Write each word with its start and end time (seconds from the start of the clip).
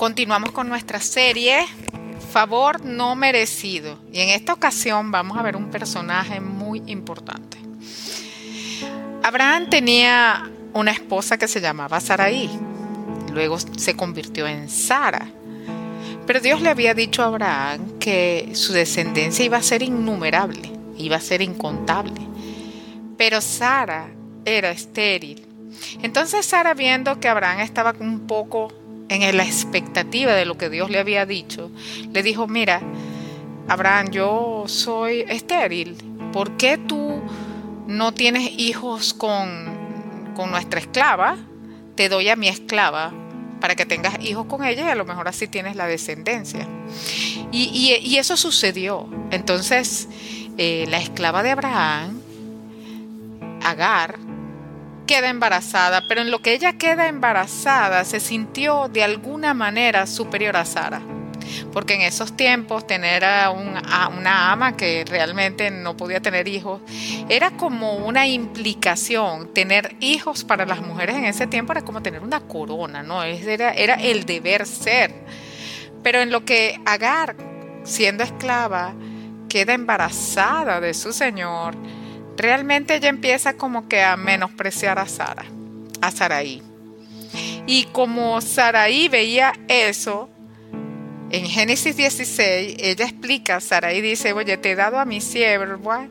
Continuamos 0.00 0.52
con 0.52 0.66
nuestra 0.66 0.98
serie 0.98 1.66
Favor 2.32 2.82
no 2.82 3.14
merecido. 3.16 3.98
Y 4.10 4.20
en 4.20 4.30
esta 4.30 4.54
ocasión 4.54 5.10
vamos 5.10 5.36
a 5.36 5.42
ver 5.42 5.56
un 5.56 5.70
personaje 5.70 6.40
muy 6.40 6.82
importante. 6.86 7.58
Abraham 9.22 9.68
tenía 9.68 10.50
una 10.72 10.90
esposa 10.90 11.36
que 11.36 11.46
se 11.46 11.60
llamaba 11.60 12.00
Saraí. 12.00 12.48
Luego 13.30 13.58
se 13.58 13.94
convirtió 13.94 14.46
en 14.46 14.70
Sara. 14.70 15.28
Pero 16.26 16.40
Dios 16.40 16.62
le 16.62 16.70
había 16.70 16.94
dicho 16.94 17.22
a 17.22 17.26
Abraham 17.26 17.98
que 17.98 18.52
su 18.54 18.72
descendencia 18.72 19.44
iba 19.44 19.58
a 19.58 19.62
ser 19.62 19.82
innumerable, 19.82 20.72
iba 20.96 21.16
a 21.16 21.20
ser 21.20 21.42
incontable. 21.42 22.22
Pero 23.18 23.42
Sara 23.42 24.08
era 24.46 24.70
estéril. 24.70 25.46
Entonces 26.02 26.46
Sara 26.46 26.72
viendo 26.72 27.20
que 27.20 27.28
Abraham 27.28 27.60
estaba 27.60 27.94
un 28.00 28.26
poco 28.26 28.79
en 29.10 29.36
la 29.36 29.44
expectativa 29.44 30.32
de 30.32 30.44
lo 30.44 30.56
que 30.56 30.70
Dios 30.70 30.88
le 30.88 30.98
había 30.98 31.26
dicho, 31.26 31.70
le 32.12 32.22
dijo, 32.22 32.46
mira, 32.46 32.80
Abraham, 33.68 34.10
yo 34.10 34.64
soy 34.66 35.24
estéril, 35.28 35.96
¿por 36.32 36.56
qué 36.56 36.78
tú 36.78 37.20
no 37.86 38.12
tienes 38.12 38.50
hijos 38.56 39.12
con, 39.12 40.32
con 40.34 40.50
nuestra 40.50 40.80
esclava? 40.80 41.36
Te 41.96 42.08
doy 42.08 42.28
a 42.28 42.36
mi 42.36 42.48
esclava 42.48 43.12
para 43.60 43.76
que 43.76 43.84
tengas 43.84 44.18
hijos 44.24 44.46
con 44.46 44.64
ella 44.64 44.86
y 44.86 44.88
a 44.88 44.94
lo 44.94 45.04
mejor 45.04 45.28
así 45.28 45.46
tienes 45.46 45.76
la 45.76 45.86
descendencia. 45.86 46.66
Y, 47.52 48.16
eso 48.16 48.36
sucedió. 48.36 49.08
Entonces, 49.30 50.08
eh, 50.56 50.86
la 50.88 50.98
esclava 50.98 51.42
de 51.42 51.50
Abraham, 51.50 52.20
Agar, 53.62 54.18
queda 55.10 55.28
embarazada, 55.28 56.04
pero 56.06 56.20
en 56.20 56.30
lo 56.30 56.40
que 56.40 56.52
ella 56.52 56.74
queda 56.74 57.08
embarazada 57.08 58.04
se 58.04 58.20
sintió 58.20 58.86
de 58.86 59.02
alguna 59.02 59.54
manera 59.54 60.06
superior 60.06 60.56
a 60.56 60.64
Sara. 60.64 61.02
Porque 61.72 61.94
en 61.94 62.02
esos 62.02 62.36
tiempos 62.36 62.86
tener 62.86 63.24
a, 63.24 63.50
una 63.50 64.52
ama 64.52 64.76
que 64.76 65.04
realmente 65.04 65.68
no 65.72 65.96
podía 65.96 66.20
tener 66.20 66.46
hijos 66.46 66.80
era 67.28 67.50
como 67.50 67.94
una 67.94 68.28
implicación. 68.28 69.52
Tener 69.52 69.96
hijos 69.98 70.44
para 70.44 70.64
las 70.64 70.80
mujeres 70.80 71.16
en 71.16 71.24
ese 71.24 71.48
tiempo 71.48 71.72
era 71.72 71.82
como 71.82 72.02
tener 72.02 72.22
una 72.22 72.38
corona, 72.38 73.02
¿no? 73.02 73.24
Era, 73.24 73.72
era 73.72 73.94
el 73.94 74.24
deber 74.24 74.64
ser. 74.64 75.12
Pero 76.04 76.20
en 76.20 76.30
lo 76.30 76.44
que 76.44 76.80
Agar, 76.86 77.34
siendo 77.82 78.22
esclava, 78.22 78.94
queda 79.48 79.74
embarazada 79.74 80.80
de 80.80 80.94
su 80.94 81.12
señor, 81.12 81.74
realmente 82.40 82.96
ella 82.96 83.08
empieza 83.08 83.54
como 83.54 83.88
que 83.88 84.02
a 84.02 84.16
menospreciar 84.16 84.98
a 84.98 85.06
Sara, 85.06 85.44
a 86.00 86.10
Saraí. 86.10 86.62
Y 87.66 87.84
como 87.92 88.40
Saraí 88.40 89.08
veía 89.08 89.52
eso, 89.68 90.28
en 91.30 91.46
Génesis 91.46 91.96
16, 91.96 92.76
ella 92.80 93.04
explica, 93.04 93.60
Saraí 93.60 94.00
dice, 94.00 94.32
oye, 94.32 94.56
te 94.56 94.72
he 94.72 94.74
dado 94.74 94.98
a 94.98 95.04
mi 95.04 95.20
sierva 95.20 96.08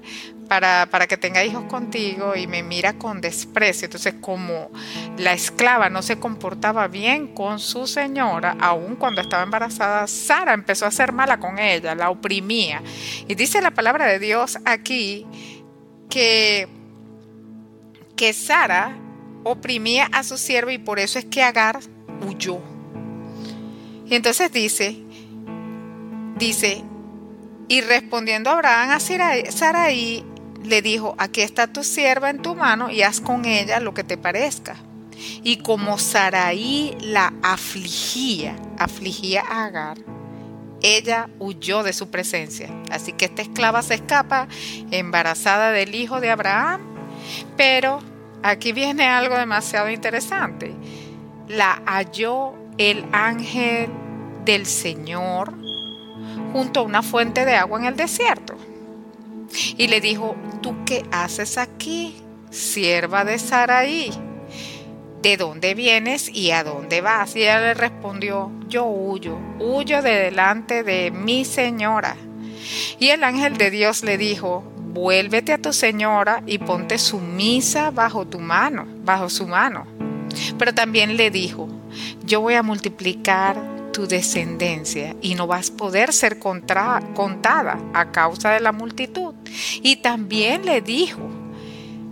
para, 0.47 0.87
para 0.89 1.07
que 1.07 1.17
tenga 1.17 1.43
hijos 1.43 1.65
contigo 1.65 2.35
y 2.35 2.47
me 2.47 2.63
mira 2.63 2.93
con 2.93 3.19
desprecio. 3.19 3.85
Entonces, 3.85 4.15
como 4.21 4.71
la 5.17 5.33
esclava 5.33 5.89
no 5.89 6.01
se 6.01 6.19
comportaba 6.19 6.87
bien 6.87 7.27
con 7.27 7.59
su 7.59 7.85
señora, 7.85 8.55
aun 8.61 8.95
cuando 8.95 9.19
estaba 9.19 9.43
embarazada, 9.43 10.07
Sara 10.07 10.53
empezó 10.53 10.85
a 10.85 10.91
ser 10.91 11.11
mala 11.11 11.39
con 11.39 11.59
ella, 11.59 11.95
la 11.95 12.09
oprimía. 12.09 12.81
Y 13.27 13.35
dice 13.35 13.61
la 13.61 13.71
palabra 13.71 14.05
de 14.05 14.19
Dios 14.19 14.57
aquí 14.63 15.25
que, 16.09 16.67
que 18.15 18.33
Sara 18.33 18.97
oprimía 19.43 20.07
a 20.11 20.23
su 20.23 20.37
siervo 20.37 20.71
y 20.71 20.77
por 20.77 20.99
eso 20.99 21.19
es 21.19 21.25
que 21.25 21.43
Agar 21.43 21.79
huyó. 22.27 22.59
Y 24.05 24.15
entonces 24.15 24.51
dice, 24.51 24.97
dice, 26.37 26.83
y 27.67 27.81
respondiendo 27.81 28.49
Abraham 28.49 28.89
a 28.89 28.99
Saraí, 28.99 30.25
le 30.63 30.81
dijo, 30.81 31.15
aquí 31.19 31.41
está 31.41 31.67
tu 31.67 31.83
sierva 31.83 32.29
en 32.29 32.41
tu 32.41 32.55
mano 32.55 32.89
y 32.89 33.03
haz 33.03 33.21
con 33.21 33.45
ella 33.45 33.79
lo 33.79 33.93
que 33.93 34.03
te 34.03 34.17
parezca. 34.17 34.75
Y 35.43 35.57
como 35.57 35.97
Saraí 35.97 36.97
la 37.01 37.33
afligía, 37.43 38.55
afligía 38.77 39.43
a 39.47 39.65
Agar, 39.65 39.97
ella 40.81 41.29
huyó 41.39 41.83
de 41.83 41.93
su 41.93 42.09
presencia. 42.09 42.69
Así 42.91 43.13
que 43.13 43.25
esta 43.25 43.41
esclava 43.41 43.81
se 43.81 43.95
escapa 43.95 44.47
embarazada 44.91 45.71
del 45.71 45.95
hijo 45.95 46.19
de 46.21 46.29
Abraham. 46.29 46.81
Pero 47.57 47.99
aquí 48.43 48.71
viene 48.71 49.07
algo 49.07 49.37
demasiado 49.37 49.89
interesante. 49.89 50.73
La 51.47 51.81
halló 51.85 52.53
el 52.77 53.05
ángel 53.11 53.89
del 54.45 54.65
Señor 54.65 55.53
junto 56.53 56.79
a 56.79 56.83
una 56.83 57.01
fuente 57.01 57.45
de 57.45 57.55
agua 57.55 57.79
en 57.79 57.85
el 57.85 57.95
desierto. 57.95 58.55
Y 59.77 59.87
le 59.87 59.99
dijo, 59.99 60.35
¿tú 60.61 60.75
qué 60.85 61.03
haces 61.11 61.57
aquí, 61.57 62.15
sierva 62.51 63.25
de 63.25 63.39
Saraí? 63.39 64.11
¿De 65.21 65.37
dónde 65.37 65.73
vienes 65.73 66.29
y 66.29 66.51
a 66.51 66.63
dónde 66.63 67.01
vas? 67.01 67.35
Y 67.35 67.41
ella 67.41 67.59
le 67.59 67.73
respondió, 67.73 68.51
yo 68.67 68.85
huyo, 68.85 69.37
huyo 69.59 70.01
de 70.01 70.11
delante 70.11 70.83
de 70.83 71.11
mi 71.11 71.45
señora. 71.45 72.15
Y 72.99 73.09
el 73.09 73.23
ángel 73.23 73.57
de 73.57 73.71
Dios 73.71 74.03
le 74.03 74.17
dijo, 74.17 74.63
vuélvete 74.93 75.53
a 75.53 75.57
tu 75.57 75.73
señora 75.73 76.43
y 76.45 76.57
ponte 76.57 76.97
sumisa 76.97 77.91
bajo 77.91 78.25
tu 78.25 78.39
mano, 78.39 78.87
bajo 79.03 79.29
su 79.29 79.47
mano. 79.47 79.85
Pero 80.57 80.73
también 80.73 81.17
le 81.17 81.31
dijo, 81.31 81.67
yo 82.25 82.41
voy 82.41 82.53
a 82.53 82.63
multiplicar 82.63 83.57
tu 83.91 84.07
descendencia 84.07 85.15
y 85.21 85.35
no 85.35 85.47
vas 85.47 85.71
a 85.71 85.77
poder 85.77 86.13
ser 86.13 86.39
contada 86.39 87.79
a 87.93 88.11
causa 88.11 88.51
de 88.51 88.59
la 88.59 88.71
multitud. 88.71 89.33
Y 89.81 89.97
también 89.97 90.65
le 90.65 90.81
dijo, 90.81 91.21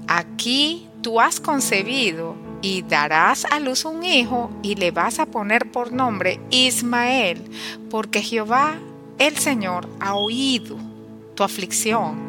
aquí 0.07 0.88
tú 1.01 1.22
has 1.22 1.39
concebido 1.39 2.46
y 2.62 2.81
darás 2.81 3.45
a 3.45 3.59
luz 3.59 3.85
un 3.85 4.03
hijo 4.03 4.51
y 4.62 4.75
le 4.75 4.91
vas 4.91 5.19
a 5.19 5.25
poner 5.25 5.72
por 5.72 5.91
nombre 5.91 6.40
Ismael, 6.50 7.44
porque 7.90 8.22
Jehová, 8.22 8.75
el 9.19 9.38
Señor, 9.38 9.88
ha 10.00 10.16
oído 10.16 10.78
tu 11.35 11.44
aflicción. 11.44 12.28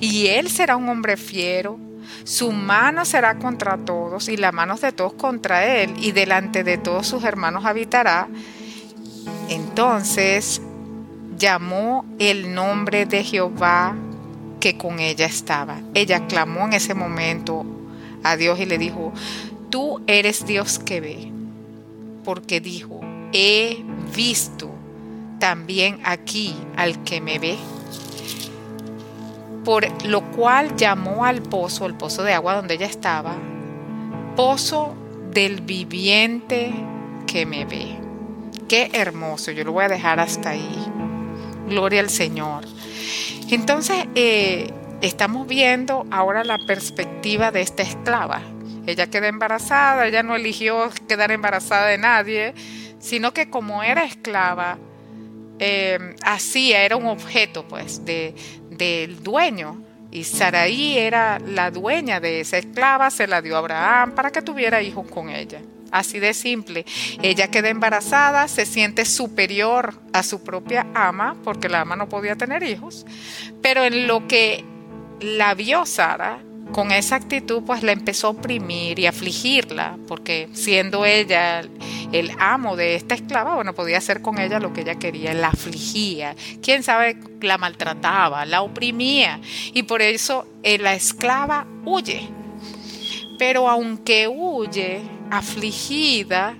Y 0.00 0.26
él 0.26 0.50
será 0.50 0.76
un 0.76 0.88
hombre 0.88 1.16
fiero, 1.16 1.78
su 2.24 2.52
mano 2.52 3.04
será 3.04 3.38
contra 3.38 3.76
todos 3.78 4.28
y 4.28 4.36
las 4.36 4.52
manos 4.52 4.80
de 4.80 4.92
todos 4.92 5.14
contra 5.14 5.64
él, 5.64 5.94
y 5.98 6.12
delante 6.12 6.64
de 6.64 6.78
todos 6.78 7.06
sus 7.06 7.24
hermanos 7.24 7.64
habitará. 7.64 8.28
Entonces 9.48 10.60
llamó 11.38 12.04
el 12.18 12.54
nombre 12.54 13.06
de 13.06 13.24
Jehová 13.24 13.96
que 14.60 14.76
con 14.76 14.98
ella 14.98 15.26
estaba. 15.26 15.80
Ella 15.94 16.26
clamó 16.26 16.66
en 16.66 16.74
ese 16.74 16.94
momento 16.94 17.64
a 18.22 18.36
Dios 18.36 18.58
y 18.58 18.64
le 18.64 18.78
dijo, 18.78 19.12
tú 19.74 20.00
eres 20.06 20.46
Dios 20.46 20.78
que 20.78 21.00
ve, 21.00 21.32
porque 22.22 22.60
dijo, 22.60 23.00
he 23.32 23.78
visto 24.14 24.70
también 25.40 25.98
aquí 26.04 26.54
al 26.76 27.02
que 27.02 27.20
me 27.20 27.40
ve. 27.40 27.56
Por 29.64 30.06
lo 30.06 30.30
cual 30.30 30.76
llamó 30.76 31.24
al 31.24 31.42
pozo, 31.42 31.86
el 31.86 31.94
pozo 31.94 32.22
de 32.22 32.34
agua 32.34 32.54
donde 32.54 32.74
ella 32.74 32.86
estaba, 32.86 33.34
pozo 34.36 34.94
del 35.32 35.62
viviente 35.62 36.72
que 37.26 37.44
me 37.44 37.64
ve. 37.64 37.98
Qué 38.68 38.90
hermoso, 38.92 39.50
yo 39.50 39.64
lo 39.64 39.72
voy 39.72 39.86
a 39.86 39.88
dejar 39.88 40.20
hasta 40.20 40.50
ahí. 40.50 40.86
Gloria 41.68 41.98
al 41.98 42.10
Señor. 42.10 42.64
Entonces, 43.50 44.06
eh, 44.14 44.70
estamos 45.00 45.48
viendo 45.48 46.06
ahora 46.12 46.44
la 46.44 46.58
perspectiva 46.64 47.50
de 47.50 47.62
esta 47.62 47.82
esclava. 47.82 48.53
Ella 48.86 49.08
queda 49.08 49.28
embarazada, 49.28 50.06
ella 50.06 50.22
no 50.22 50.36
eligió 50.36 50.90
quedar 51.08 51.30
embarazada 51.30 51.86
de 51.86 51.98
nadie, 51.98 52.54
sino 52.98 53.32
que 53.32 53.50
como 53.50 53.82
era 53.82 54.04
esclava, 54.04 54.78
eh, 55.58 55.98
era 56.56 56.96
un 56.96 57.06
objeto 57.06 57.66
pues 57.66 58.04
de, 58.04 58.34
del 58.70 59.22
dueño. 59.22 59.82
Y 60.10 60.24
Saraí 60.24 60.96
era 60.96 61.40
la 61.40 61.72
dueña 61.72 62.20
de 62.20 62.40
esa 62.40 62.58
esclava, 62.58 63.10
se 63.10 63.26
la 63.26 63.42
dio 63.42 63.56
a 63.56 63.58
Abraham 63.58 64.14
para 64.14 64.30
que 64.30 64.42
tuviera 64.42 64.80
hijos 64.80 65.10
con 65.10 65.28
ella. 65.28 65.60
Así 65.90 66.20
de 66.20 66.34
simple. 66.34 66.84
Ella 67.22 67.48
queda 67.48 67.68
embarazada, 67.68 68.48
se 68.48 68.64
siente 68.66 69.04
superior 69.04 69.94
a 70.12 70.22
su 70.22 70.42
propia 70.42 70.86
ama, 70.94 71.36
porque 71.42 71.68
la 71.68 71.80
ama 71.80 71.96
no 71.96 72.08
podía 72.08 72.36
tener 72.36 72.62
hijos. 72.62 73.06
Pero 73.60 73.84
en 73.84 74.06
lo 74.06 74.26
que 74.28 74.64
la 75.20 75.54
vio 75.54 75.84
Sara, 75.86 76.38
con 76.74 76.90
esa 76.90 77.14
actitud 77.14 77.62
pues 77.64 77.84
la 77.84 77.92
empezó 77.92 78.26
a 78.26 78.30
oprimir 78.30 78.98
y 78.98 79.06
afligirla, 79.06 79.96
porque 80.08 80.48
siendo 80.54 81.04
ella 81.04 81.62
el 82.10 82.32
amo 82.40 82.74
de 82.74 82.96
esta 82.96 83.14
esclava, 83.14 83.54
bueno, 83.54 83.74
podía 83.74 83.98
hacer 83.98 84.22
con 84.22 84.40
ella 84.40 84.58
lo 84.58 84.72
que 84.72 84.80
ella 84.80 84.96
quería, 84.96 85.32
la 85.34 85.48
afligía, 85.48 86.34
quién 86.60 86.82
sabe, 86.82 87.16
la 87.40 87.58
maltrataba, 87.58 88.44
la 88.44 88.62
oprimía, 88.62 89.38
y 89.72 89.84
por 89.84 90.02
eso 90.02 90.48
eh, 90.64 90.78
la 90.78 90.94
esclava 90.94 91.64
huye. 91.84 92.28
Pero 93.38 93.68
aunque 93.68 94.26
huye 94.26 95.00
afligida, 95.30 96.56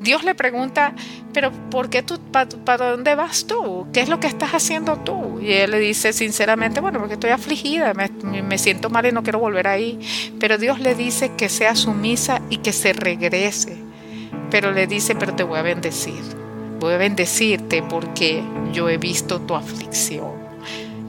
Dios 0.00 0.24
le 0.24 0.34
pregunta, 0.34 0.94
pero 1.32 1.52
¿por 1.70 1.88
qué 1.88 2.02
tú, 2.02 2.18
para 2.64 2.90
dónde 2.90 3.14
vas 3.14 3.46
tú? 3.46 3.86
¿Qué 3.92 4.00
es 4.00 4.08
lo 4.08 4.18
que 4.18 4.26
estás 4.26 4.50
haciendo 4.50 4.96
tú? 4.96 5.38
Y 5.40 5.52
él 5.52 5.70
le 5.70 5.78
dice 5.78 6.12
sinceramente, 6.12 6.80
bueno, 6.80 6.98
porque 6.98 7.14
estoy 7.14 7.30
afligida, 7.30 7.94
me, 7.94 8.08
me 8.42 8.58
siento 8.58 8.90
mal 8.90 9.06
y 9.06 9.12
no 9.12 9.22
quiero 9.22 9.38
volver 9.38 9.68
ahí. 9.68 10.00
Pero 10.40 10.58
Dios 10.58 10.80
le 10.80 10.94
dice 10.94 11.32
que 11.36 11.48
sea 11.48 11.76
sumisa 11.76 12.42
y 12.50 12.58
que 12.58 12.72
se 12.72 12.92
regrese. 12.92 13.76
Pero 14.50 14.72
le 14.72 14.86
dice, 14.86 15.14
pero 15.14 15.34
te 15.34 15.44
voy 15.44 15.58
a 15.58 15.62
bendecir. 15.62 16.20
Voy 16.80 16.94
a 16.94 16.96
bendecirte 16.96 17.82
porque 17.82 18.42
yo 18.72 18.88
he 18.88 18.98
visto 18.98 19.40
tu 19.40 19.54
aflicción. 19.54 20.42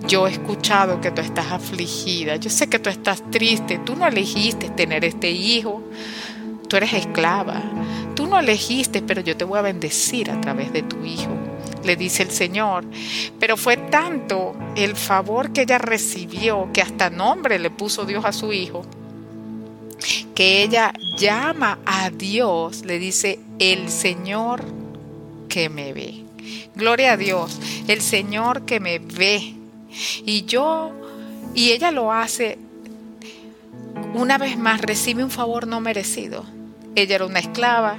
Yo 0.08 0.28
he 0.28 0.32
escuchado 0.32 1.02
que 1.02 1.12
tú 1.12 1.22
estás 1.22 1.52
afligida. 1.52 2.36
Yo 2.36 2.50
sé 2.50 2.68
que 2.68 2.78
tú 2.78 2.90
estás 2.90 3.24
triste. 3.32 3.80
Tú 3.84 3.96
no 3.96 4.08
elegiste 4.08 4.70
tener 4.70 5.04
este 5.06 5.32
hijo. 5.32 5.82
Tú 6.74 6.78
eres 6.78 6.94
esclava. 6.94 7.62
Tú 8.16 8.26
no 8.26 8.40
elegiste, 8.40 9.04
pero 9.04 9.22
yo 9.22 9.38
te 9.38 9.46
voy 9.46 9.60
a 9.60 9.62
bendecir 9.62 10.32
a 10.32 10.42
través 10.42 10.74
de 10.74 10.82
tu 10.82 11.06
hijo. 11.06 11.30
Le 11.84 11.96
dice 11.96 12.24
el 12.24 12.32
Señor. 12.32 12.84
Pero 13.40 13.58
fue 13.58 13.78
tanto 13.78 14.56
el 14.76 14.96
favor 14.96 15.54
que 15.54 15.62
ella 15.62 15.78
recibió 15.78 16.72
que 16.74 16.82
hasta 16.82 17.12
nombre 17.12 17.60
le 17.60 17.70
puso 17.70 18.06
Dios 18.06 18.26
a 18.26 18.34
su 18.34 18.54
hijo. 18.54 18.84
Que 20.34 20.64
ella 20.64 20.94
llama 21.16 21.78
a 21.86 22.10
Dios, 22.10 22.84
le 22.86 22.98
dice, 22.98 23.40
el 23.60 23.92
Señor 23.92 24.66
que 25.50 25.70
me 25.70 25.94
ve. 25.94 26.24
Gloria 26.74 27.12
a 27.12 27.18
Dios, 27.18 27.60
el 27.88 28.02
Señor 28.02 28.66
que 28.66 28.80
me 28.80 28.98
ve 28.98 29.54
y 30.26 30.46
yo, 30.46 30.92
y 31.54 31.70
ella 31.70 31.92
lo 31.92 32.12
hace 32.12 32.58
una 34.16 34.40
vez 34.40 34.58
más, 34.58 34.82
recibe 34.82 35.24
un 35.24 35.30
favor 35.30 35.68
no 35.68 35.80
merecido. 35.80 36.63
Ella 36.96 37.16
era 37.16 37.26
una 37.26 37.40
esclava, 37.40 37.98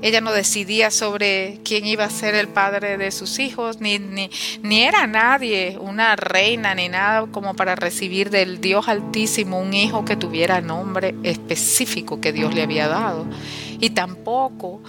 ella 0.00 0.20
no 0.20 0.32
decidía 0.32 0.90
sobre 0.90 1.58
quién 1.64 1.84
iba 1.86 2.04
a 2.04 2.10
ser 2.10 2.34
el 2.36 2.48
padre 2.48 2.98
de 2.98 3.10
sus 3.10 3.38
hijos, 3.40 3.80
ni, 3.80 3.98
ni, 3.98 4.30
ni, 4.62 4.82
era 4.82 5.06
nadie, 5.06 5.76
una 5.80 6.14
reina, 6.14 6.74
ni 6.74 6.88
nada 6.88 7.26
como 7.32 7.54
para 7.54 7.74
recibir 7.74 8.30
del 8.30 8.60
Dios 8.60 8.88
Altísimo 8.88 9.60
un 9.60 9.74
hijo 9.74 10.04
que 10.04 10.16
tuviera 10.16 10.60
nombre 10.60 11.14
específico 11.24 12.20
que 12.20 12.32
Dios 12.32 12.54
le 12.54 12.62
había 12.62 12.86
dado. 12.86 13.26
Y 13.80 13.90
tampoco 13.90 14.80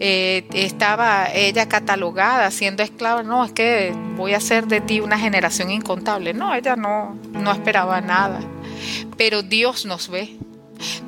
eh, 0.00 0.44
estaba 0.52 1.28
ella 1.32 1.68
catalogada 1.68 2.50
siendo 2.50 2.82
esclava, 2.82 3.22
no, 3.22 3.44
es 3.44 3.52
que 3.52 3.92
voy 4.16 4.34
a 4.34 4.38
hacer 4.38 4.66
de 4.66 4.80
ti 4.80 4.98
una 4.98 5.18
generación 5.18 5.70
incontable. 5.70 6.34
No, 6.34 6.52
ella 6.54 6.74
no, 6.74 7.16
no 7.32 7.52
esperaba 7.52 8.00
nada. 8.00 8.40
Pero 9.16 9.42
Dios 9.42 9.86
nos 9.86 10.08
ve. 10.08 10.36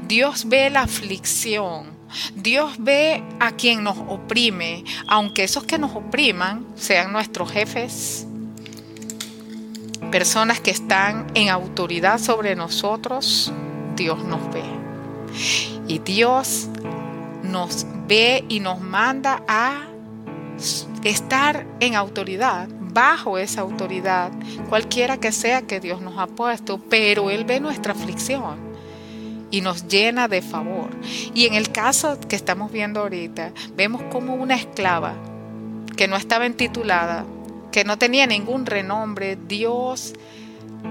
Dios 0.06 0.48
ve 0.48 0.70
la 0.70 0.82
aflicción. 0.82 1.98
Dios 2.34 2.76
ve 2.78 3.22
a 3.38 3.52
quien 3.52 3.84
nos 3.84 3.98
oprime, 3.98 4.84
aunque 5.06 5.44
esos 5.44 5.64
que 5.64 5.78
nos 5.78 5.94
opriman 5.94 6.66
sean 6.74 7.12
nuestros 7.12 7.52
jefes, 7.52 8.26
personas 10.10 10.60
que 10.60 10.70
están 10.70 11.26
en 11.34 11.50
autoridad 11.50 12.18
sobre 12.18 12.56
nosotros, 12.56 13.52
Dios 13.96 14.24
nos 14.24 14.40
ve. 14.52 14.62
Y 15.86 15.98
Dios 15.98 16.68
nos 17.42 17.86
ve 18.06 18.44
y 18.48 18.60
nos 18.60 18.80
manda 18.80 19.42
a 19.46 19.82
estar 21.04 21.66
en 21.80 21.94
autoridad, 21.94 22.68
bajo 22.70 23.36
esa 23.36 23.60
autoridad, 23.60 24.32
cualquiera 24.70 25.18
que 25.18 25.30
sea 25.30 25.62
que 25.62 25.78
Dios 25.78 26.00
nos 26.00 26.18
ha 26.18 26.26
puesto, 26.26 26.78
pero 26.78 27.30
Él 27.30 27.44
ve 27.44 27.60
nuestra 27.60 27.92
aflicción 27.92 28.67
y 29.50 29.60
nos 29.60 29.86
llena 29.88 30.28
de 30.28 30.42
favor. 30.42 30.90
Y 31.34 31.46
en 31.46 31.54
el 31.54 31.70
caso 31.70 32.18
que 32.28 32.36
estamos 32.36 32.72
viendo 32.72 33.00
ahorita, 33.00 33.52
vemos 33.76 34.02
como 34.10 34.34
una 34.34 34.54
esclava 34.54 35.14
que 35.96 36.08
no 36.08 36.16
estaba 36.16 36.46
intitulada, 36.46 37.24
que 37.72 37.84
no 37.84 37.98
tenía 37.98 38.26
ningún 38.26 38.66
renombre, 38.66 39.36
Dios 39.36 40.14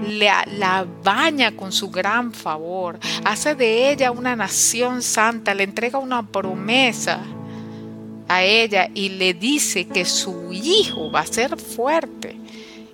la, 0.06 0.44
la, 0.46 0.86
baña 1.02 1.56
con 1.56 1.72
su 1.72 1.90
gran 1.90 2.32
favor, 2.32 2.98
hace 3.24 3.54
de 3.54 3.90
ella 3.90 4.10
una 4.10 4.36
nación 4.36 5.02
santa, 5.02 5.54
le 5.54 5.64
entrega 5.64 5.98
una 5.98 6.26
promesa 6.26 7.20
a 8.28 8.42
ella 8.42 8.90
y 8.94 9.08
le 9.10 9.34
dice 9.34 9.86
que 9.86 10.04
su 10.04 10.52
hijo 10.52 11.10
va 11.10 11.20
a 11.20 11.26
ser 11.26 11.56
fuerte. 11.58 12.36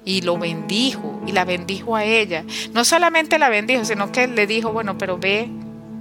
Y 0.04 0.20
lo 0.22 0.38
bendijo 0.38 1.20
y 1.26 1.32
la 1.32 1.44
bendijo 1.44 1.96
a 1.96 2.04
ella. 2.04 2.44
No 2.72 2.84
solamente 2.84 3.38
la 3.38 3.48
bendijo, 3.48 3.84
sino 3.84 4.12
que 4.12 4.26
le 4.26 4.46
dijo, 4.46 4.72
bueno, 4.72 4.98
pero 4.98 5.18
ve 5.18 5.50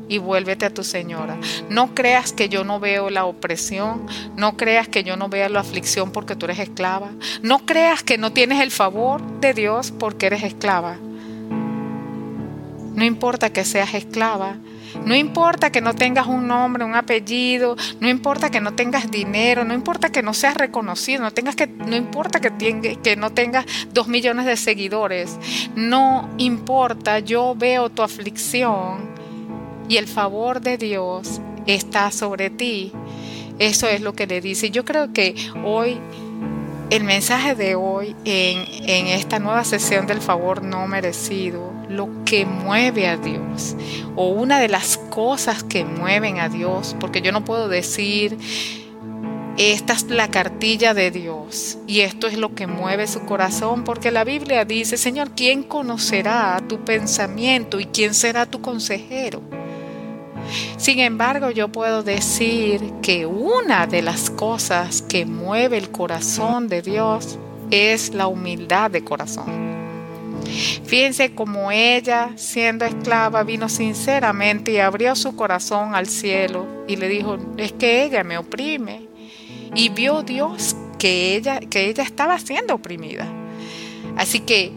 y 0.10 0.18
vuélvete 0.18 0.66
a 0.66 0.74
tu 0.74 0.84
señora. 0.84 1.38
No 1.70 1.96
creas 1.96 2.34
que 2.34 2.50
yo 2.50 2.64
no 2.64 2.80
veo 2.80 3.10
la 3.10 3.26
opresión, 3.26 4.06
no 4.36 4.58
creas 4.58 4.88
que 4.88 5.04
yo 5.04 5.18
no 5.18 5.30
veo 5.30 5.50
la 5.50 5.62
aflicción 5.62 6.12
porque 6.12 6.36
tú 6.36 6.46
eres 6.46 6.60
esclava, 6.60 7.12
no 7.42 7.66
creas 7.66 8.04
que 8.04 8.18
no 8.18 8.32
tienes 8.32 8.62
el 8.62 8.72
favor 8.72 9.22
de 9.40 9.54
Dios 9.54 9.92
porque 9.92 10.28
eres 10.28 10.44
esclava. 10.44 10.98
No 12.96 13.04
importa 13.04 13.52
que 13.52 13.66
seas 13.66 13.94
esclava, 13.96 14.58
no 15.06 15.16
importa 15.16 15.72
que 15.72 15.82
no 15.82 15.94
tengas 15.94 16.28
un 16.28 16.48
nombre, 16.48 16.84
un 16.84 16.96
apellido, 16.96 17.76
no 18.00 18.10
importa 18.10 18.50
que 18.50 18.62
no 18.62 18.74
tengas 18.74 19.12
dinero, 19.12 19.64
no 19.64 19.74
importa 19.74 20.12
que 20.12 20.24
no 20.24 20.34
seas 20.34 20.56
reconocido, 20.56 21.22
no, 21.22 21.32
tengas 21.32 21.56
que, 21.56 21.68
no 21.68 21.96
importa 21.96 22.40
que, 22.40 22.98
que 23.02 23.16
no 23.16 23.32
tengas 23.32 23.66
dos 23.94 24.08
millones 24.08 24.46
de 24.46 24.58
seguidores, 24.58 25.38
no 25.76 26.30
importa, 26.38 27.20
yo 27.20 27.56
veo 27.58 27.90
tu 27.90 28.02
aflicción 28.02 29.10
y 29.90 29.98
el 29.98 30.08
favor 30.08 30.62
de 30.62 30.78
Dios 30.78 31.42
está 31.66 32.12
sobre 32.12 32.50
ti. 32.50 32.92
Eso 33.60 33.88
es 33.88 34.02
lo 34.02 34.14
que 34.14 34.28
le 34.28 34.42
dice. 34.42 34.72
Yo 34.72 34.84
creo 34.84 35.14
que 35.14 35.36
hoy, 35.64 36.00
el 36.90 37.04
mensaje 37.04 37.56
de 37.56 37.76
hoy 37.76 38.16
en, 38.26 38.66
en 38.90 39.08
esta 39.08 39.40
nueva 39.40 39.64
sesión 39.64 40.08
del 40.08 40.22
favor 40.22 40.64
no 40.64 40.88
merecido, 40.88 41.72
lo 41.90 42.10
que 42.26 42.46
mueve 42.46 43.08
a 43.08 43.18
Dios, 43.18 43.76
o 44.16 44.28
una 44.28 44.60
de 44.60 44.70
las 44.70 44.98
cosas 44.98 45.64
que 45.64 45.86
mueven 45.86 46.40
a 46.40 46.50
Dios, 46.50 46.96
porque 47.00 47.22
yo 47.22 47.32
no 47.32 47.44
puedo 47.46 47.68
decir, 47.68 48.38
esta 49.58 49.94
es 49.94 50.10
la 50.10 50.30
cartilla 50.30 50.96
de 50.96 51.12
Dios 51.12 51.78
y 51.86 52.00
esto 52.00 52.26
es 52.26 52.38
lo 52.40 52.56
que 52.56 52.66
mueve 52.66 53.06
su 53.06 53.22
corazón, 53.26 53.84
porque 53.84 54.12
la 54.12 54.24
Biblia 54.24 54.66
dice, 54.66 54.98
Señor, 54.98 55.32
¿quién 55.36 55.62
conocerá 55.62 56.62
tu 56.68 56.84
pensamiento 56.84 57.80
y 57.80 57.86
quién 57.86 58.16
será 58.16 58.48
tu 58.48 58.62
consejero? 58.62 59.42
Sin 60.78 61.00
embargo, 61.00 61.52
yo 61.52 61.70
puedo 61.70 62.04
decir 62.04 62.82
que 63.02 63.26
una 63.26 63.88
de 63.88 64.02
las 64.02 64.30
cosas 64.30 65.02
que 65.02 65.26
mueve 65.26 65.78
el 65.78 65.92
corazón 65.92 66.68
de 66.68 66.82
Dios 66.82 67.38
es 67.70 68.14
la 68.14 68.28
humildad 68.28 68.92
de 68.92 69.04
corazón. 69.04 69.73
Fíjense 70.86 71.34
cómo 71.34 71.72
ella, 71.72 72.32
siendo 72.36 72.86
esclava, 72.86 73.44
vino 73.44 73.70
sinceramente 73.70 74.72
y 74.72 74.78
abrió 74.78 75.16
su 75.16 75.36
corazón 75.36 75.96
al 75.96 76.08
cielo 76.08 76.68
y 76.88 76.96
le 76.96 77.08
dijo, 77.08 77.38
es 77.58 77.72
que 77.72 78.04
ella 78.04 78.24
me 78.24 78.38
oprime. 78.38 79.08
Y 79.76 79.90
vio 79.90 80.22
Dios 80.22 80.76
que 81.00 81.36
ella, 81.36 81.60
que 81.60 81.90
ella 81.90 82.04
estaba 82.04 82.38
siendo 82.38 82.76
oprimida. 82.76 83.28
Así 84.18 84.40
que 84.42 84.72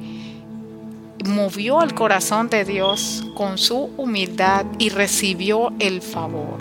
movió 1.26 1.82
el 1.82 1.94
corazón 1.94 2.48
de 2.48 2.64
Dios 2.64 3.24
con 3.34 3.58
su 3.58 3.90
humildad 3.96 4.64
y 4.78 4.88
recibió 4.88 5.72
el 5.78 6.00
favor. 6.00 6.58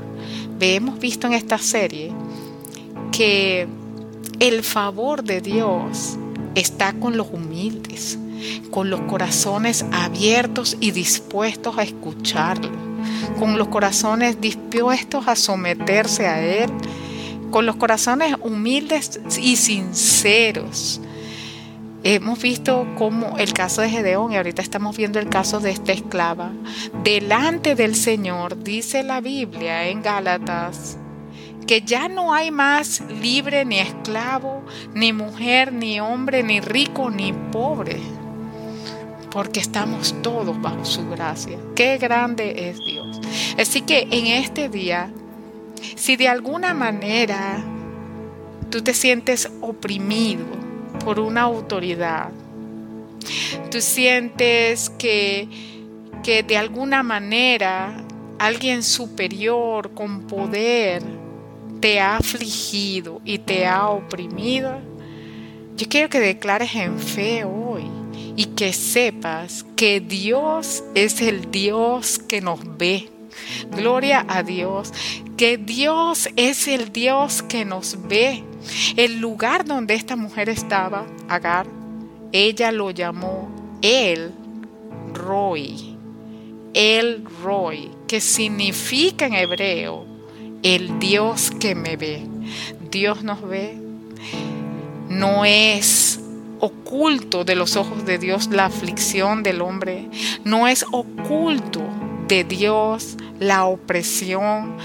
Hemos 0.59 0.99
visto 0.99 1.27
en 1.27 1.33
esta 1.33 1.57
serie 1.57 2.11
que 3.11 3.67
el 4.39 4.63
favor 4.63 5.23
de 5.23 5.41
Dios 5.41 6.17
está 6.55 6.93
con 6.93 7.17
los 7.17 7.27
humildes, 7.31 8.17
con 8.71 8.89
los 8.89 9.01
corazones 9.01 9.85
abiertos 9.91 10.77
y 10.79 10.91
dispuestos 10.91 11.77
a 11.77 11.83
escucharlo, 11.83 12.71
con 13.39 13.57
los 13.57 13.67
corazones 13.67 14.41
dispuestos 14.41 15.27
a 15.27 15.35
someterse 15.35 16.27
a 16.27 16.41
Él, 16.41 16.71
con 17.51 17.65
los 17.65 17.75
corazones 17.75 18.35
humildes 18.41 19.19
y 19.39 19.55
sinceros 19.55 21.01
Hemos 22.07 22.39
visto 22.39 22.85
como 22.99 23.39
el 23.39 23.51
caso 23.51 23.81
de 23.81 23.89
Gedeón 23.89 24.31
y 24.31 24.37
ahorita 24.37 24.61
estamos 24.61 24.95
viendo 24.95 25.17
el 25.17 25.27
caso 25.27 25.59
de 25.59 25.71
esta 25.71 25.91
esclava. 25.91 26.51
Delante 27.03 27.73
del 27.73 27.95
Señor, 27.95 28.61
dice 28.63 29.01
la 29.01 29.21
Biblia 29.21 29.87
en 29.87 30.03
Gálatas, 30.03 30.99
que 31.65 31.81
ya 31.81 32.07
no 32.07 32.31
hay 32.31 32.51
más 32.51 33.01
libre 33.09 33.65
ni 33.65 33.79
esclavo, 33.79 34.63
ni 34.93 35.13
mujer, 35.13 35.73
ni 35.73 35.99
hombre, 35.99 36.43
ni 36.43 36.59
rico, 36.59 37.09
ni 37.09 37.33
pobre, 37.33 37.99
porque 39.35 39.59
estamos 39.59 40.15
todos 40.21 40.61
bajo 40.61 40.85
su 40.85 41.09
gracia. 41.09 41.59
Qué 41.75 41.97
grande 41.97 42.69
es 42.69 42.77
Dios. 42.77 43.19
Así 43.59 43.81
que 43.81 44.07
en 44.09 44.27
este 44.27 44.69
día, 44.69 45.11
si 45.97 46.15
de 46.15 46.29
alguna 46.29 46.73
manera 46.73 47.61
tú 48.69 48.81
te 48.81 48.93
sientes 48.93 49.51
oprimido, 49.59 50.45
por 51.03 51.19
una 51.19 51.41
autoridad. 51.41 52.29
Tú 53.69 53.81
sientes 53.81 54.89
que, 54.91 55.49
que 56.23 56.41
de 56.41 56.55
alguna 56.57 57.03
manera 57.03 58.05
alguien 58.39 58.83
superior 58.83 59.91
con 59.93 60.27
poder 60.27 61.03
te 61.81 61.99
ha 61.99 62.17
afligido 62.17 63.21
y 63.25 63.39
te 63.39 63.67
ha 63.67 63.89
oprimido, 63.89 64.79
yo 65.75 65.87
quiero 65.89 66.07
que 66.07 66.21
declares 66.21 66.73
en 66.73 66.97
fe 66.97 67.43
hoy 67.43 67.74
y 68.35 68.45
que 68.45 68.73
sepas 68.73 69.65
que 69.75 69.99
Dios 69.99 70.83
es 70.93 71.21
el 71.21 71.51
Dios 71.51 72.19
que 72.19 72.41
nos 72.41 72.77
ve. 72.77 73.09
Gloria 73.71 74.25
a 74.27 74.43
Dios, 74.43 74.93
que 75.37 75.57
Dios 75.57 76.29
es 76.35 76.67
el 76.67 76.91
Dios 76.91 77.41
que 77.43 77.65
nos 77.65 78.07
ve. 78.07 78.43
El 78.95 79.19
lugar 79.19 79.65
donde 79.65 79.93
esta 79.93 80.15
mujer 80.15 80.49
estaba, 80.49 81.05
Agar, 81.27 81.67
ella 82.31 82.71
lo 82.71 82.91
llamó 82.91 83.49
El 83.81 84.31
Roy. 85.13 85.97
El 86.73 87.25
Roy, 87.43 87.89
que 88.07 88.19
significa 88.19 89.27
en 89.27 89.33
hebreo 89.33 90.05
el 90.63 90.99
Dios 90.99 91.51
que 91.51 91.75
me 91.75 91.95
ve. 91.95 92.23
Dios 92.91 93.23
nos 93.23 93.41
ve. 93.47 93.77
No 95.09 95.45
es 95.45 96.19
oculto 96.65 97.43
de 97.45 97.55
los 97.55 97.75
ojos 97.75 98.05
de 98.05 98.17
Dios 98.17 98.47
la 98.47 98.65
aflicción 98.65 99.43
del 99.43 99.61
hombre. 99.61 100.09
No 100.43 100.67
es 100.67 100.85
oculto 100.91 101.81
de 102.27 102.43
Dios 102.43 103.17
la 103.39 103.65
opresión, 103.65 104.77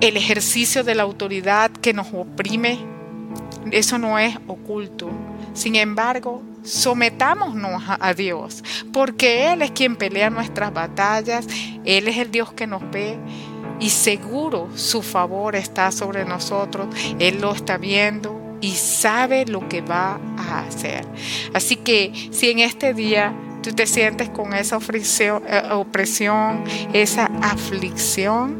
el 0.00 0.16
ejercicio 0.16 0.84
de 0.84 0.94
la 0.94 1.02
autoridad 1.02 1.70
que 1.70 1.92
nos 1.92 2.08
oprime. 2.12 2.78
Eso 3.70 3.98
no 3.98 4.18
es 4.18 4.36
oculto. 4.46 5.10
Sin 5.54 5.76
embargo, 5.76 6.42
sometámonos 6.62 7.82
a 7.88 8.14
Dios, 8.14 8.62
porque 8.92 9.52
Él 9.52 9.62
es 9.62 9.70
quien 9.72 9.96
pelea 9.96 10.30
nuestras 10.30 10.72
batallas, 10.72 11.46
Él 11.84 12.06
es 12.08 12.16
el 12.18 12.30
Dios 12.30 12.52
que 12.52 12.66
nos 12.66 12.88
ve 12.90 13.18
y 13.80 13.90
seguro 13.90 14.68
su 14.74 15.02
favor 15.02 15.56
está 15.56 15.90
sobre 15.90 16.24
nosotros, 16.24 16.88
Él 17.18 17.40
lo 17.40 17.52
está 17.52 17.78
viendo 17.78 18.47
y 18.60 18.72
sabe 18.72 19.46
lo 19.46 19.68
que 19.68 19.80
va 19.80 20.20
a 20.36 20.60
hacer. 20.60 21.04
Así 21.54 21.76
que 21.76 22.12
si 22.30 22.50
en 22.50 22.58
este 22.60 22.94
día 22.94 23.32
tú 23.62 23.72
te 23.72 23.86
sientes 23.86 24.28
con 24.28 24.54
esa 24.54 24.76
opresión, 24.76 25.42
eh, 25.46 25.62
opresión 25.72 26.64
esa 26.92 27.26
aflicción, 27.42 28.56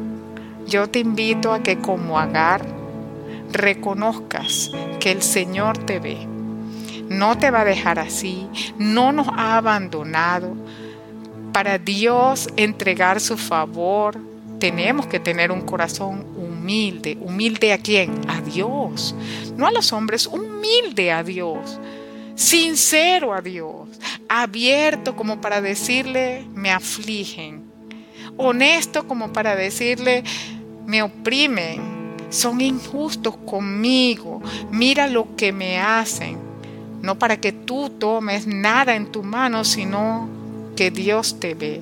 yo 0.67 0.89
te 0.89 0.99
invito 0.99 1.53
a 1.53 1.63
que 1.63 1.79
como 1.79 2.19
Agar 2.19 2.65
reconozcas 3.53 4.71
que 5.01 5.11
el 5.11 5.23
Señor 5.23 5.79
te 5.79 5.99
ve. 5.99 6.27
No 7.09 7.39
te 7.39 7.51
va 7.51 7.63
a 7.63 7.65
dejar 7.65 7.99
así, 7.99 8.47
no 8.79 9.13
nos 9.13 9.29
ha 9.29 9.57
abandonado. 9.57 10.55
Para 11.53 11.79
Dios 11.79 12.49
entregar 12.57 13.21
su 13.21 13.39
favor, 13.39 14.19
tenemos 14.59 15.07
que 15.07 15.19
tener 15.19 15.51
un 15.51 15.63
corazón 15.63 16.27
humilde. 16.69 17.17
¿Humilde 17.23 17.73
a 17.73 17.79
quién? 17.79 18.21
A 18.29 18.43
Dios. 18.43 19.15
No 19.57 19.67
a 19.67 19.71
los 19.71 19.91
hombres, 19.95 20.27
humilde 20.27 21.11
a 21.11 21.23
Dios. 21.23 21.81
Sincero 22.35 23.33
a 23.33 23.41
Dios. 23.41 23.89
Abierto 24.29 25.17
como 25.17 25.41
para 25.41 25.63
decirle, 25.63 26.45
me 26.55 26.71
afligen. 26.71 27.65
Honesto 28.37 29.09
como 29.09 29.33
para 29.33 29.57
decirle, 29.57 30.25
me 30.85 31.03
oprimen. 31.03 31.81
Son 32.29 32.61
injustos 32.61 33.35
conmigo. 33.47 34.43
Mira 34.71 35.07
lo 35.07 35.37
que 35.37 35.53
me 35.53 35.79
hacen. 35.79 36.37
No 37.01 37.19
para 37.19 37.39
que 37.39 37.53
tú 37.53 37.89
tomes 37.89 38.47
nada 38.47 38.95
en 38.95 39.11
tu 39.11 39.23
mano, 39.23 39.65
sino 39.65 40.29
que 40.77 40.91
Dios 40.91 41.41
te 41.41 41.55
ve. 41.55 41.81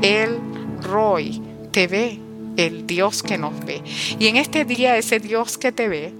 Él, 0.00 0.38
Roy, 0.80 1.42
te 1.72 1.88
ve, 1.88 2.20
el 2.58 2.86
Dios 2.86 3.22
que 3.22 3.38
nos 3.38 3.64
ve. 3.64 3.82
Y 4.18 4.26
en 4.26 4.36
este 4.36 4.66
día 4.66 4.96
ese 4.98 5.20
Dios 5.20 5.56
que 5.56 5.72
te 5.72 5.88
ve, 5.88 6.12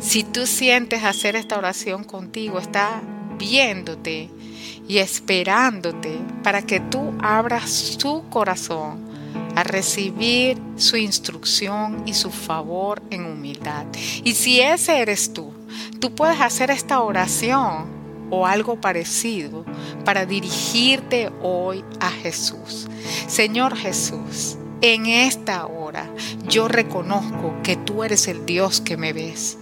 si 0.00 0.24
tú 0.24 0.46
sientes 0.46 1.04
hacer 1.04 1.36
esta 1.36 1.58
oración 1.58 2.02
contigo, 2.02 2.58
está 2.58 3.02
viéndote 3.38 4.30
y 4.88 4.98
esperándote 4.98 6.18
para 6.42 6.62
que 6.62 6.80
tú 6.80 7.12
abras 7.20 7.70
su 7.70 8.24
corazón 8.30 9.04
a 9.54 9.62
recibir 9.62 10.58
su 10.76 10.96
instrucción 10.96 12.02
y 12.06 12.14
su 12.14 12.30
favor 12.30 13.02
en 13.10 13.26
humildad. 13.26 13.86
Y 14.24 14.34
si 14.34 14.60
ese 14.60 14.98
eres 14.98 15.32
tú, 15.32 15.52
tú 16.00 16.14
puedes 16.14 16.40
hacer 16.40 16.70
esta 16.70 17.00
oración 17.02 17.86
o 18.30 18.46
algo 18.46 18.80
parecido 18.80 19.64
para 20.04 20.26
dirigirte 20.26 21.30
hoy 21.42 21.84
a 22.00 22.10
Jesús. 22.10 22.86
Señor 23.26 23.76
Jesús, 23.76 24.56
en 24.80 25.06
esta 25.06 25.66
hora 25.66 26.10
yo 26.48 26.68
reconozco 26.68 27.54
que 27.62 27.76
tú 27.76 28.04
eres 28.04 28.28
el 28.28 28.46
Dios 28.46 28.80
que 28.80 28.96
me 28.96 29.12
ves. 29.12 29.58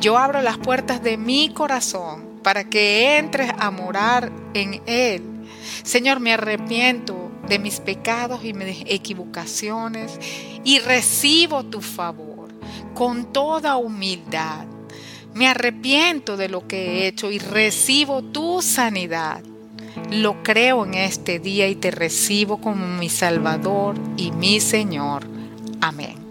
Yo 0.00 0.18
abro 0.18 0.42
las 0.42 0.58
puertas 0.58 1.02
de 1.02 1.16
mi 1.16 1.50
corazón 1.50 2.40
para 2.42 2.64
que 2.64 3.18
entres 3.18 3.50
a 3.58 3.70
morar 3.70 4.32
en 4.54 4.82
Él. 4.86 5.22
Señor, 5.82 6.20
me 6.20 6.32
arrepiento 6.32 7.30
de 7.48 7.58
mis 7.58 7.80
pecados 7.80 8.44
y 8.44 8.52
mis 8.52 8.84
equivocaciones 8.86 10.18
y 10.64 10.78
recibo 10.80 11.64
tu 11.64 11.80
favor 11.80 12.48
con 12.94 13.32
toda 13.32 13.76
humildad 13.76 14.66
me 15.38 15.46
arrepiento 15.46 16.36
de 16.36 16.48
lo 16.48 16.66
que 16.66 16.76
he 16.76 17.06
hecho 17.06 17.30
y 17.30 17.38
recibo 17.38 18.22
tu 18.22 18.60
sanidad. 18.60 19.42
Lo 20.10 20.42
creo 20.42 20.86
en 20.86 20.94
este 20.94 21.38
día 21.38 21.68
y 21.68 21.74
te 21.74 21.90
recibo 21.90 22.58
como 22.60 22.86
mi 22.86 23.08
Salvador 23.08 23.94
y 24.16 24.30
mi 24.32 24.58
Señor. 24.60 25.24
Amén. 25.80 26.27